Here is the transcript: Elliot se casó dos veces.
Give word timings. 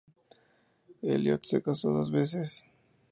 Elliot 1.03 1.43
se 1.45 1.61
casó 1.61 1.91
dos 1.91 2.09
veces. 2.09 2.63